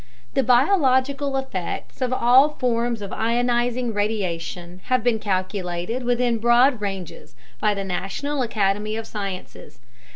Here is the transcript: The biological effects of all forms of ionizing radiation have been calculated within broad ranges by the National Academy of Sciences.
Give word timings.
The 0.33 0.41
biological 0.41 1.37
effects 1.37 2.01
of 2.01 2.11
all 2.11 2.49
forms 2.55 3.03
of 3.03 3.11
ionizing 3.11 3.93
radiation 3.93 4.81
have 4.85 5.03
been 5.03 5.19
calculated 5.19 6.01
within 6.01 6.39
broad 6.39 6.81
ranges 6.81 7.35
by 7.59 7.75
the 7.75 7.83
National 7.83 8.41
Academy 8.41 8.95
of 8.95 9.05
Sciences. 9.05 9.77